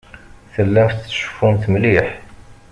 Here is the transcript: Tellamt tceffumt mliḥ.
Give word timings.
Tellamt 0.53 0.99
tceffumt 1.05 1.63
mliḥ. 1.73 2.07